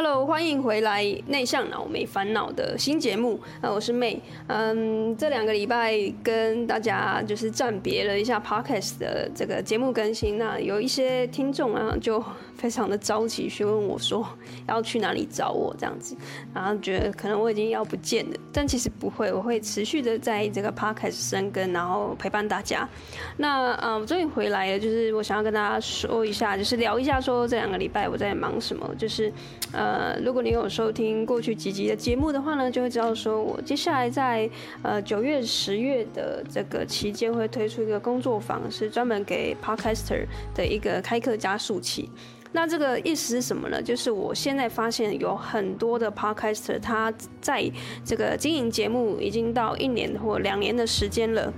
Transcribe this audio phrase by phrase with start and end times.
[0.00, 3.40] Hello，欢迎回来《内向脑没烦恼》的新节目。
[3.60, 4.16] 呃，我是 May。
[4.46, 10.38] 嗯，这两个礼拜跟大家就是暂别了一下 Podcast 的这个节目更新。
[10.38, 14.24] 那有一些听众啊，就非常的着急询问我说
[14.68, 16.16] 要去哪里找我这样子，
[16.54, 22.88] 然后觉得可能我已经要不见了，但其实不会，我会持续的在这个 Podcast 生根，然后陪伴大家。
[23.36, 29.32] 那嗯，我终于回来了，就是我想要跟大家说一下，就是聊一下说这两个礼拜我在忙什么，就是
[29.72, 29.87] 呃。
[29.88, 34.48] 呃，如果你有收听过去几集的节目的话呢，就会知道说我接下来在
[34.82, 42.10] 呃九月、十月的这个期间会推出一个工作坊，是专门给 Podcaster 的一个开课加速器。
[42.52, 43.80] 那这个意思是什么呢？
[43.80, 47.70] 就是我现在发现有很多的 Podcaster，他在
[48.04, 51.50] 这个经营节目已经到一年或两年的时间了。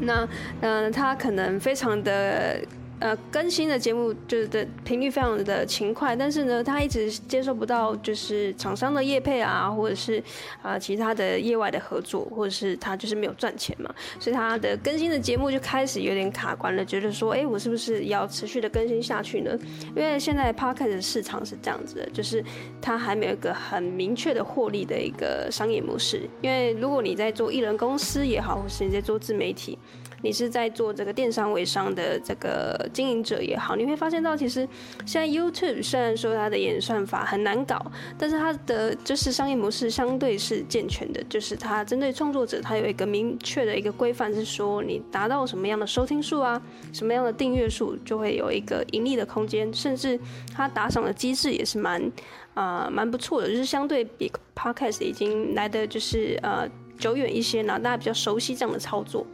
[0.00, 0.26] 那
[0.62, 2.62] 嗯、他可能非常的。
[2.98, 10.22] 呃，更新的节目就是的频率非常的勤快，但是呢，他一直接受不到就是厂商的业配啊，或者是
[10.62, 19.50] 啊、其他的业外的合作，或者是他就是没有赚钱嘛，所以他的更新的节目就开始有点卡关了，觉得说，哎，我是不是要持续的更新下去呢？
[19.94, 22.42] 因为现在 Podcast 的市场是这样子的，就是
[22.80, 26.22] 它还没有一个很明确的获利的一个商业模式。
[26.40, 29.78] 因为如果你在做艺人公司也好，或是你在做自媒体。
[30.22, 34.68] 你是在做这个电商微商的这个经营者也好，你会发现到其实
[35.04, 37.80] 现在 YouTube 虽然说它的演算法很难搞，
[38.18, 46.60] 但是它的就是商业模式相对是健全的，就是它针对创作者，它有一个明确的一个规范，是说你达到什么样的收听数啊，
[46.92, 50.18] 什么样的订阅数，就会有一个盈利的空间，甚至
[50.54, 52.12] 它打赏的机制也是蛮
[52.54, 56.68] 啊蛮不错的，就是相对比 Podcast 已经来的就是呃。
[56.98, 59.26] 久远一些呢，大家比较熟悉这样的操作。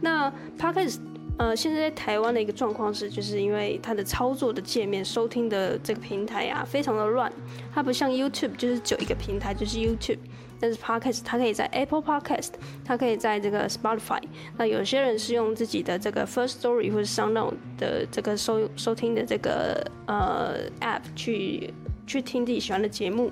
[0.00, 0.98] 那 Podcast
[1.38, 7.32] 呃，现在在台湾的一个状况是，就是因为它的操作的界面、收听的这个平台啊，非常的乱。
[7.72, 10.18] 它不像 YouTube，就是只有一个平台，就是 YouTube。
[10.60, 12.50] 但是 Podcast 它可以在 Apple Podcast，
[12.84, 14.20] 它可以在这个 Spotify。
[14.56, 21.72] 那有些人是用自己的这个 First Story 或者 Sound 的这个收收听的这个呃 App 去
[22.08, 23.30] 去听自己喜欢的节目。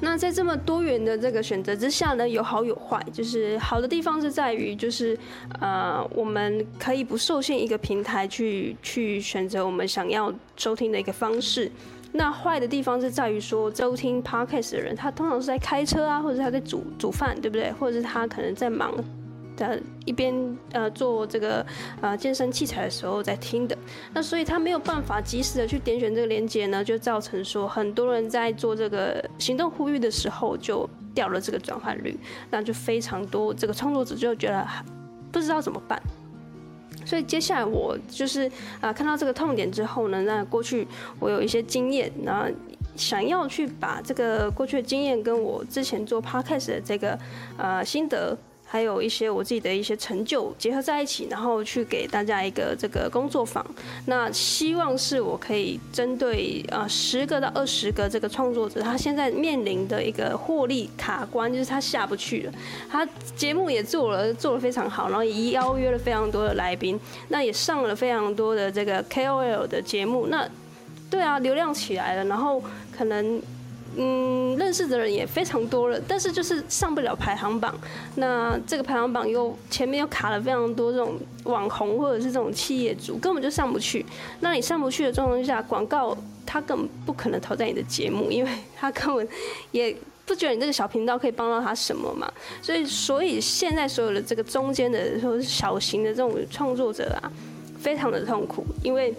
[0.00, 3.04] 那在这么多元的这个选择之下呢，有好有坏。
[3.12, 5.18] 就是好的地方是在于，就是
[5.60, 11.70] 呃，我们可以不受限一个平台去去选择我们想要收听的一个方式。
[12.12, 17.70] 那坏的地方是在于说，收听 Podcast 的人，他通常是在开车啊，或者他在煮煮饭，对不对？
[17.72, 18.94] 或者是他可能在忙。
[19.58, 21.66] 的一边呃做这个
[22.00, 23.76] 呃健身器材的时候在听的，
[24.14, 32.16] 那所以他没有办法及时的去点选这个链接呢，就造成说很多人在做这个行动呼吁的时候就掉了这个转换率，
[32.50, 34.66] 那就非常多这个创作者就觉得
[35.32, 36.00] 不知道怎么办。
[37.04, 40.86] 所以接下来我就是啊、看到这个痛点之后呢，那过去
[41.18, 42.48] 我有一些经验，然后
[42.94, 47.18] 想要去把这个过去的经验跟我之前做 podcast 的这个
[47.56, 48.36] 呃心得。
[48.70, 53.64] 还有一些我自己的一些成就结合在一起，然后去给大家一个这个工作坊。
[54.04, 62.52] 那希望是我可以针对呃十个到二十个这个创作者，他现在面临的一个获利卡关，就是他下不去了。
[62.90, 70.26] 他节目也做了做得非常好，然后也邀约了非常多的来宾，那也上了非常多的这个 KOL 的节目。
[70.26, 70.46] 那
[71.08, 72.62] 对啊，流量起来了，然后
[72.96, 73.40] 可能。
[74.00, 77.74] 嗯，认识的人也非常多了，但是就是上不了排行榜。
[78.14, 84.06] 那这个排行榜又前面又卡了非常多这种网红或者是这种企业主，根本就上不去。
[84.38, 86.16] 那你上不去的状况下，广告
[86.46, 89.28] 他根本不可能投在你的节目，因为他根本
[89.72, 92.32] 也不觉得你这个小频道可以帮到他什么嘛。
[92.62, 97.32] 所以，所以现在所有的这个中间的或者是小型的这种创作者啊，
[97.80, 99.12] 非常的痛苦，因为。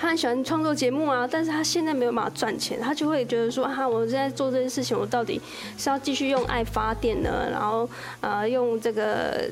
[0.00, 5.40] 他很喜欢创作节目啊，但是他现在没有办法赚钱，他就会觉得说，哈，我现在做这件事情，我到底
[5.76, 7.88] 是要继续用爱发电呢，然后
[8.20, 9.50] 呃，用这个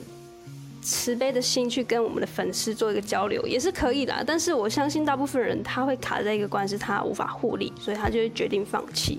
[0.80, 4.14] 慈悲的心去跟我们的粉丝做一个交流，也是可以的。
[4.24, 9.18] 但是我相信大部分人他会卡在一个关系，他无法获利，所以他就会决定放弃。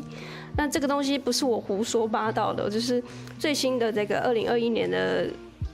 [0.56, 3.04] 那这个东西不是我胡说八道的，就是
[3.38, 5.28] 最新的这个二零二一年的。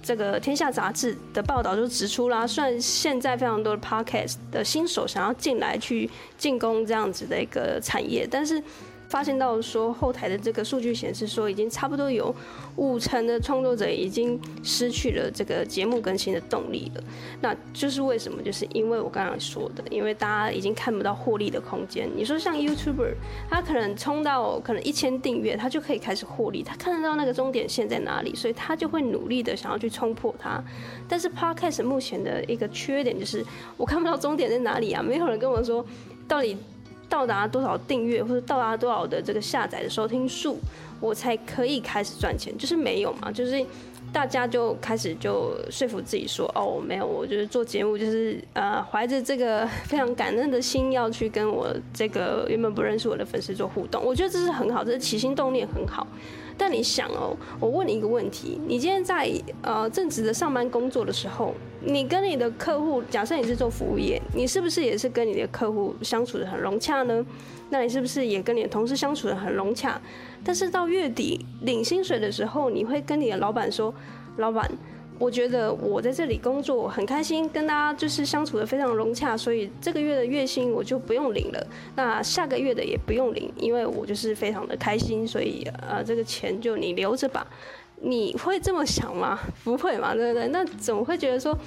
[0.03, 8.61] 这个《天下杂志》的报道就指出啦，虽然现在非常多的 podcast 的新手想要进来去进攻这样子的一个产业，但是。
[9.07, 12.35] 发现到说后台的这个数据显示说，已经差不多有
[12.77, 17.03] 五成的创作者已经失去了这个节目更新的动力了。
[17.41, 18.41] 那就是为什么？
[18.41, 22.09] 就是因为我刚刚说的，因为大家已经看不到获利的空间。
[22.15, 23.13] 你说像 YouTuber，
[23.49, 30.63] 他可能冲到可能一千订阅，他就可以开始获利，他看得到那个终点线在哪里，所以他就会努力的想要去冲破它。
[31.07, 33.45] 但是 Podcast 目前的一个缺点就是，
[33.77, 35.85] 我看不到终点在哪里啊，没有人跟我说
[36.27, 36.57] 到底。
[37.09, 40.57] 到达多少订阅或者到达多少的这个下载的收听数，
[40.99, 42.57] 我才可以开始赚钱？
[42.57, 43.65] 就是没有嘛，就是。
[44.11, 54.03] 大家就开始就说服自己说，哦，没有，我就是做节目，就是呃，怀着这个非常感恩的心要去跟我这个原本不认识我的粉丝做互动。
[54.05, 56.05] 我觉得这是很好，这是起心动念很好。
[56.55, 59.31] 但你想哦，我问你一个问题：你今天在
[59.63, 67.25] 呃正职的上班工作的时候，你跟你的客户，假设你是做服务业，你是不是也是跟你的客户相处得很融洽呢？
[67.69, 69.99] 那你是不是也跟你的同事相处得很融洽？
[70.43, 73.93] 但是到月底领薪水的时候，你会跟你的老板说
[74.37, 74.69] ：“老板，
[75.19, 81.67] 我觉得我在这里工作很开心，跟大家就是相处得非常融洽，所以这个月的月薪我就不用领了。
[81.95, 87.45] 那下个月的也不用领，因为我就是非常的开心，所以呃，这个钱就你留着吧。”
[88.03, 89.39] 你会这么想吗？
[89.63, 90.47] 不会嘛，对不对？
[90.49, 91.57] 那怎么会觉得说？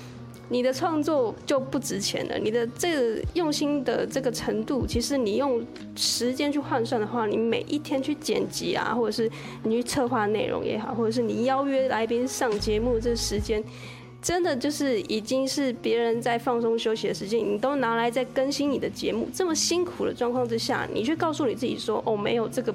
[0.48, 2.38] 你的创作就不值钱了。
[2.38, 5.60] 你的这个用心的这个程度，其实你用
[5.96, 9.28] 时间去换算的话，你每一天去剪辑啊，或者是
[9.64, 13.60] 你去策划内容也好，或者是你邀约来宾上节目，这时间
[14.22, 19.26] 真的就是已经是别人在放松休息的时间，你都拿来在更新你的节目。
[19.34, 22.72] 这么辛苦的状况之下，你却告诉你自己说：“哦，没有这个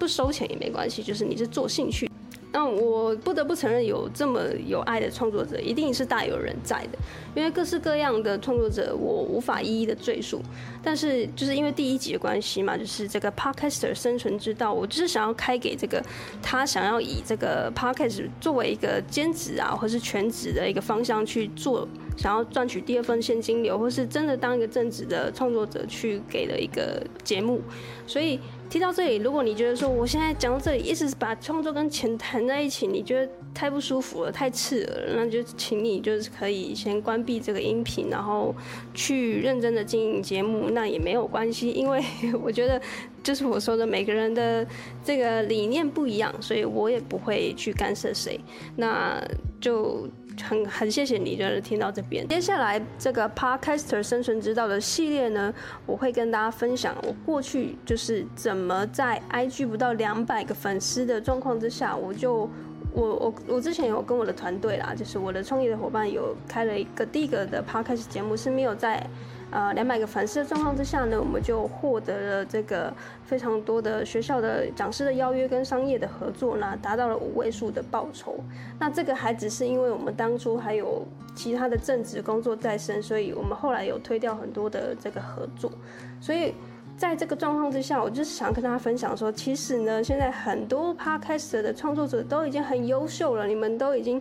[0.00, 2.07] 不收钱也没关系，就是你是做兴趣。”
[2.50, 6.98] 那我不得不承认，有这么有爱的创作者，一定是大有人在的。
[7.34, 10.40] 因为各式各样的创作者，我无法一一的赘述。
[10.82, 16.02] 但是就是因为第一集的关系嘛，就是这个 Podcaster 生存之道，我就是想要开给这个
[16.42, 21.86] 他想要以这个 Podcast 作为一个兼职啊，或是全职的一个方向去做，
[22.16, 27.60] 想要赚取第二份现金流，或是真的当一个正职的创作者去给的一个节目，
[28.06, 28.40] 所以。
[28.68, 38.54] 提到这里，如果你觉得说我现在讲到这里，一直把创作跟钱谈在一起，你觉得太不舒服了，太刺耳了，那就请你就是可以先关闭这个音频，然后
[38.92, 42.02] 去认真的经营节目，那也没有关系，因为
[42.42, 42.80] 我觉得
[43.22, 44.66] 就是我说的每个人的
[45.02, 48.38] 这个理念不一样，所以我也不会去干涉谁，
[48.76, 49.22] 那
[49.60, 50.08] 就。
[50.42, 52.26] 很很谢谢你，就是听到这边。
[52.28, 55.52] 接下来这个 Podcaster 生存之道的系列呢，
[55.86, 62.48] 我会跟大家分享我过去就是怎么在 IG 不到两百个粉丝的状况之下，我就
[62.92, 69.04] 我我我之前有跟我的团队啦，就是我的创业的伙伴有开了一个第一个的 Podcast 节目，是没有在。
[69.50, 72.92] 呃，两百个粉丝的状况之下呢，我们就获得了这个
[73.24, 78.36] 非常多的学校的讲师的邀约跟商业的合作呢，达到了五位数的报酬。
[78.78, 81.02] 那这个还只是因为我们当初还有
[81.34, 85.72] 其他的正职工作在身，所以我们后来有推掉很多的这个合作。
[86.20, 86.52] 所以
[86.98, 94.20] 在这个状况之下，我就是想跟大家分享说，其实呢，现在很多 Podcast 的创作者都已经很优秀了，你们都已经。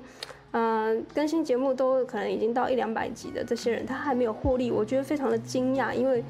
[0.51, 6.23] 嗯、更新节目都可能已经到一两百集的这些人，他还没有获利，我觉得非常的惊讶，因为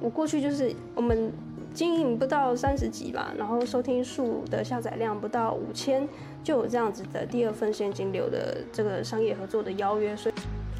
[0.00, 1.32] 我过去就是我们
[1.74, 6.08] 经营不到三十集吧，然后收听数的下载量不到五千，
[6.42, 10.34] 就有这样子的第二份现金流的这个商业合作的邀约，所以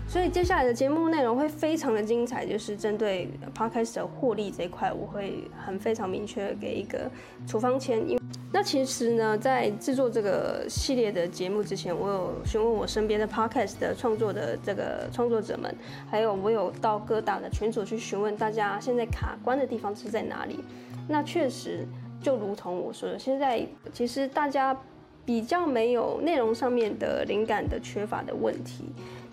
[0.06, 7.10] 所以接下来的节目内容会非常的精彩，就是针对 Podcast 的获利这一块，我会很非常明确给一个
[7.46, 8.18] 处方签，因。
[8.52, 15.74] 那其实呢，在制作这个系列的节目之前，我有询问我身边的 podcast 的创作的这个创作者们，
[16.08, 20.60] 还有我有到各大的群组去询问大家现在卡关的地方是在哪里。
[21.08, 21.84] 那确实，
[22.22, 24.76] 就如同我说的，现在其实大家
[25.24, 28.84] 比较没有内容上面的灵感的缺乏的问题，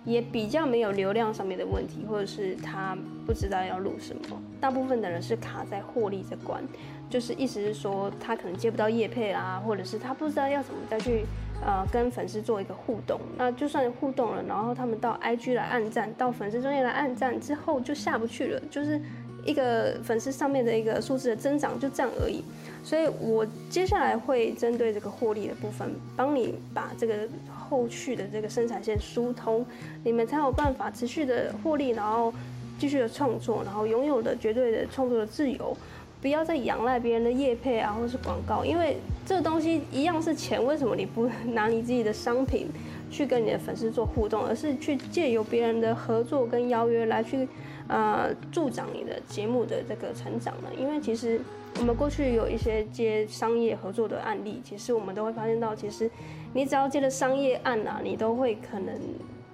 [0.03, 4.41] 也比较没有流量上面的问题，或者是他不知道要录什么。
[4.59, 6.63] 大部分的人是卡在获利这关。
[7.09, 11.25] 就是意思是说，他可能接不到业配啦，或者是他不知道要怎么再去
[11.61, 13.19] 呃跟粉丝做一个互动。
[13.37, 18.97] 那就算互动了，然后他们到 IG 来按赞，到粉丝中间来按赞之后就下不去了，就是
[19.45, 22.41] 一个粉丝上面的一个数字的增长就这样而已。
[22.81, 27.27] 所以我接下来会针对这个获利的部分，帮你把这个
[27.71, 29.65] 后续的这个生产线疏通，
[30.03, 32.33] 你们才有办法持续的获利，然后
[32.77, 35.75] 继续的创作，然后拥有的绝对的创作的自由。
[36.21, 42.67] 不要再仰赖别人的业配啊，或是广告，因为这东西一样是钱，为什么你不拿你自己的商品
[43.09, 47.47] 去跟你的粉丝做互动，而是去借由别人的合作跟邀约来去，
[47.91, 50.69] 呃，助长你的节目的这个成长呢？
[50.79, 51.39] 因为其实
[51.77, 56.09] 我们过去有一些接商业合作的案例，其实我们都会发现到，其实
[56.53, 58.95] 你只要接了商业案啊，你都会可能。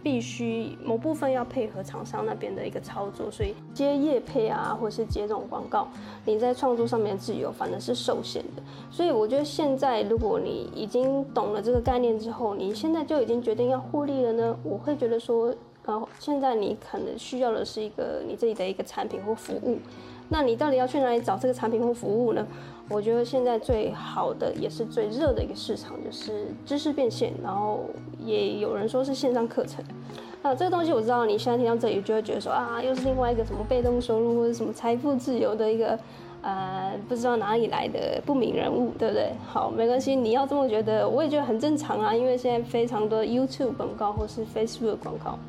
[0.04, 5.90] 必须某部分要配合厂商那边的一个操作，所以接业配啊，或是接这种广告，
[6.24, 8.64] 你在创作上面的自由反而是受限的。
[8.90, 15.54] 所以我觉得现在如果你已经懂了这个概念之后，你现在就已经决定要获利了呢，我会觉得说，
[15.88, 19.80] 呃，现在你可能需要的是一个你自己的一个产品或服务。
[20.30, 22.46] 那你到底要去哪里找这个产品或服务呢？
[22.90, 27.86] 我觉得现在最好的也是最热的一个市场就是知识变现，然后
[28.20, 29.84] 也有人说是线上课程。
[30.44, 35.98] 那这个东西我知道，你现在听到这里就会觉得说啊，又是另外一个什么被动收入或者什么财富自由的一个
[36.42, 39.32] 呃不知道哪里来的不明人物，对不对？
[39.48, 45.40] 好，没关系，你要这么觉得，我也觉得很正常啊，因为现在非常多 YouTube 广告或是 Facebook 广告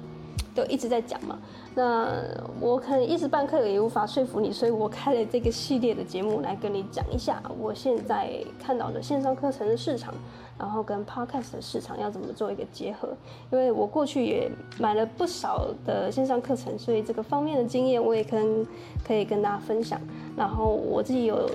[0.59, 1.39] 都一直在讲嘛。
[1.75, 2.13] 那
[2.61, 10.13] 我可能一时半刻也无法说服你，所以我开了这个系列的节目来跟你讲一下我现在看到的线上课程的市场，
[10.59, 13.09] 然后跟 Podcast 的市场要怎么做一个结合。
[13.53, 18.67] 因为我过去也买了不少的线上课程，所以这个方面的经验我也可能
[19.07, 20.01] 可以跟大家分享。
[20.37, 21.49] 然后我自己有。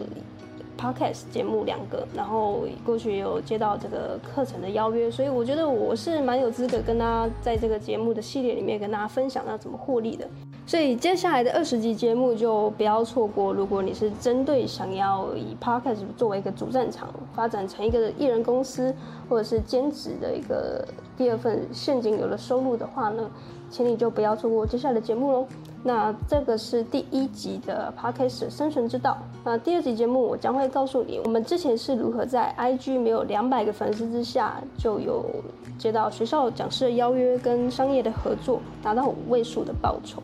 [0.84, 10.28] Podcast 节目两个，然后过去有接到这个课程的邀约，所以我觉得我是蛮有资格跟大家在这个节目的系列里面跟大家分享要怎么获利的。
[10.66, 13.54] 所以接下来的二十集节目就不要错过。
[13.54, 18.94] 如果你是针对想要以 Podcast 作为一个主战场，发展成一个艺人公司
[19.30, 20.86] 或者是兼职的一个
[21.18, 23.30] 第二份现金流的收入的话呢，
[23.70, 25.48] 请你就不要错过接下来的节目喽。
[25.86, 29.18] 那这个是第一集的 Podcast 生存之道。
[29.44, 35.26] 那第二集节目，我将会告诉你，我们之前是如何在 IG 没有两百个粉丝之下，就有
[35.78, 40.24] 接到学校讲师的邀约跟商业的合作，达到五位数的报酬。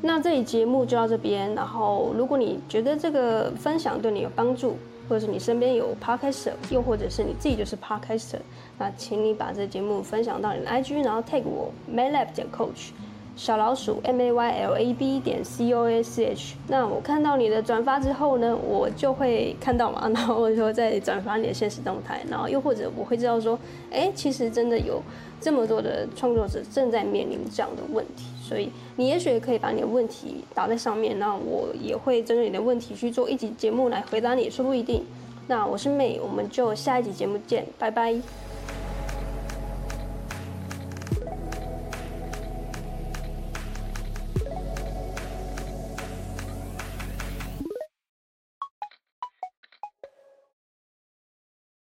[0.00, 1.52] 那这一节目就到这边。
[1.54, 4.76] 然后，如果你觉得这个分享对你有帮助，
[5.08, 8.36] 或者是你身边有 podcast，又或者是你自己就是 podcast，
[8.78, 12.90] 那请你把这节目分享到你的 IG，然后 tag 我 Maylab 点 Coach。
[13.34, 23.58] 小老鼠 M A Y L A B 点 C O A C H，那我看到你的转发之后呢，我就会看到嘛，然后我就再转发你的现实动态，然后又或者我会知道说，
[23.90, 25.02] 哎，其实真的有
[25.40, 35.04] 这么多的创作者正在面临这样的问题，所以你也许可以把你的问题打在上面，那我也会针对你的问题去做一集节目来回答你，说不一定。
[35.48, 38.51] 那我是 May，我们就下一集节目见，拜拜。